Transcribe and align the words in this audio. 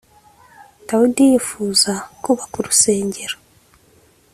Dawidi 0.87 1.23
yifuza 1.31 1.93
kubaka 2.23 2.53
urusengero 2.61 3.35